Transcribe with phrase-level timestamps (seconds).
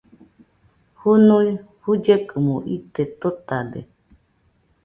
[0.99, 1.49] Jɨnui
[1.83, 3.79] jullekomo ite totade